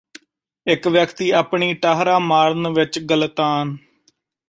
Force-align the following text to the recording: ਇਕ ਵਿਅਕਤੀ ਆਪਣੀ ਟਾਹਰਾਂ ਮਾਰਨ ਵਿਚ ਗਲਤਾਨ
ਇਕ 0.67 0.87
ਵਿਅਕਤੀ 0.87 1.29
ਆਪਣੀ 1.31 1.73
ਟਾਹਰਾਂ 1.73 2.19
ਮਾਰਨ 2.19 2.67
ਵਿਚ 2.67 2.99
ਗਲਤਾਨ 2.99 3.77